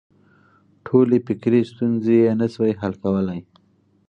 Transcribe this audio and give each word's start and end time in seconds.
ټولې 0.85 1.17
فکري 1.27 1.61
ستونزې 1.71 2.15
یې 2.23 2.31
نه 2.41 2.47
شوای 2.53 2.73
حل 2.81 2.93
کولای. 3.03 3.39